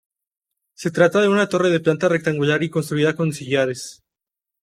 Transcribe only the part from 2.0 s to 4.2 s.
rectangular y construida con sillares.